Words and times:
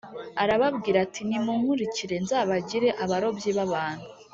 Arababwira 0.43 0.97
ati 1.05 1.21
“Nimunkurikire 1.29 2.15
nzabagire 2.23 2.89
abarobyi 3.03 3.49
b’abantu.” 3.57 4.05